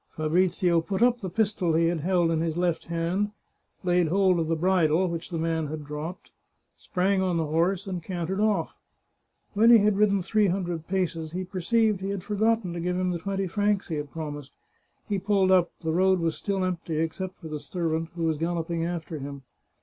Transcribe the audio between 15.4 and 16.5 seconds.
up; the road was